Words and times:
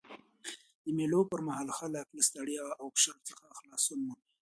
د 0.83 0.85
مېلو 0.97 1.21
پر 1.31 1.39
مهال 1.47 1.69
خلک 1.79 2.05
له 2.17 2.21
ستړیا 2.29 2.65
او 2.79 2.85
فشار 2.95 3.17
څخه 3.29 3.43
خلاصون 3.59 3.99
مومي. 4.07 4.27